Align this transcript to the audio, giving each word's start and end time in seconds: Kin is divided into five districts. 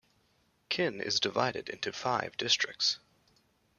Kin 0.67 0.99
is 0.99 1.19
divided 1.19 1.69
into 1.69 1.93
five 1.93 2.35
districts. 2.35 2.97